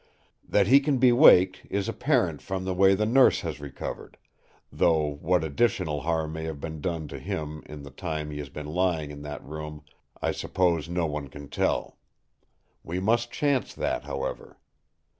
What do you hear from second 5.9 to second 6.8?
harm may have